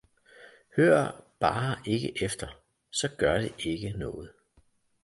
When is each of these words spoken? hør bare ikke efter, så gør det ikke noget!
hør 0.75 1.23
bare 1.39 1.77
ikke 1.85 2.23
efter, 2.23 2.59
så 2.91 3.09
gør 3.17 3.37
det 3.37 3.53
ikke 3.65 3.89
noget! 3.89 4.31